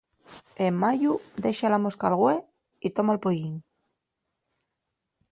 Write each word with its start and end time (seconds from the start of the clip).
En 0.67 0.73
mayu, 0.83 1.11
dexa 1.45 1.71
la 1.73 1.79
mosca 1.83 2.05
al 2.09 2.15
güe 2.21 2.33
y 2.89 2.91
toma’l 2.95 3.21
pollín. 3.25 3.53